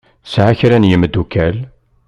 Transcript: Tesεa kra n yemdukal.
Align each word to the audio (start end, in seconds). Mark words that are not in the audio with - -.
Tesεa 0.23 0.57
kra 0.59 0.77
n 0.77 0.87
yemdukal. 0.89 1.57